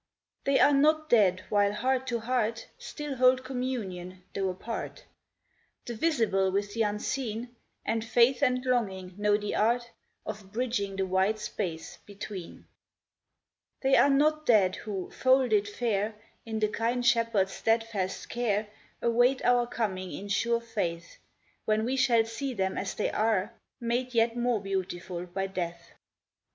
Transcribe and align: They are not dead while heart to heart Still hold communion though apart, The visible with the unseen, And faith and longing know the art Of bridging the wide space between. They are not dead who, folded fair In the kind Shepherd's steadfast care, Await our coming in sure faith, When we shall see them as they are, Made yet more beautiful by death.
They 0.45 0.59
are 0.59 0.73
not 0.73 1.09
dead 1.11 1.43
while 1.49 1.73
heart 1.73 2.07
to 2.07 2.21
heart 2.21 2.65
Still 2.79 3.17
hold 3.17 3.43
communion 3.43 4.23
though 4.33 4.49
apart, 4.49 5.03
The 5.85 5.93
visible 5.93 6.49
with 6.51 6.73
the 6.73 6.81
unseen, 6.81 7.55
And 7.85 8.03
faith 8.03 8.41
and 8.41 8.65
longing 8.65 9.13
know 9.15 9.37
the 9.37 9.53
art 9.53 9.91
Of 10.25 10.51
bridging 10.51 10.95
the 10.95 11.05
wide 11.05 11.37
space 11.37 11.99
between. 12.03 12.65
They 13.81 13.95
are 13.95 14.09
not 14.09 14.47
dead 14.47 14.75
who, 14.77 15.11
folded 15.11 15.67
fair 15.67 16.15
In 16.47 16.57
the 16.61 16.67
kind 16.69 17.05
Shepherd's 17.05 17.53
steadfast 17.53 18.27
care, 18.27 18.69
Await 19.03 19.45
our 19.45 19.67
coming 19.67 20.11
in 20.13 20.29
sure 20.29 20.61
faith, 20.61 21.19
When 21.65 21.85
we 21.85 21.95
shall 21.95 22.25
see 22.25 22.55
them 22.55 22.75
as 22.75 22.95
they 22.95 23.11
are, 23.11 23.53
Made 23.79 24.15
yet 24.15 24.35
more 24.35 24.59
beautiful 24.59 25.27
by 25.27 25.45
death. 25.45 25.91